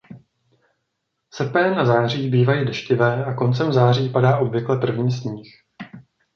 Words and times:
Srpen 1.33 1.79
a 1.79 1.85
září 1.85 2.29
bývají 2.29 2.65
deštivé 2.65 3.25
a 3.25 3.33
koncem 3.33 3.73
září 3.73 4.09
padá 4.09 4.37
obvykle 4.37 4.77
první 4.79 5.11
sníh. 5.11 5.61